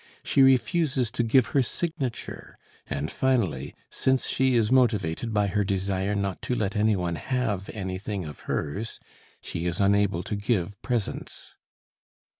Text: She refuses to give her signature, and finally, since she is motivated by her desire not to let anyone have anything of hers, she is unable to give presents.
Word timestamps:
She 0.23 0.41
refuses 0.41 1.11
to 1.11 1.21
give 1.21 1.45
her 1.53 1.61
signature, 1.61 2.57
and 2.87 3.11
finally, 3.11 3.75
since 3.91 4.25
she 4.25 4.55
is 4.55 4.71
motivated 4.71 5.31
by 5.31 5.45
her 5.45 5.63
desire 5.63 6.15
not 6.15 6.41
to 6.41 6.55
let 6.55 6.75
anyone 6.75 7.17
have 7.17 7.69
anything 7.71 8.25
of 8.25 8.39
hers, 8.49 8.99
she 9.41 9.67
is 9.67 9.79
unable 9.79 10.23
to 10.23 10.35
give 10.35 10.81
presents. 10.81 11.55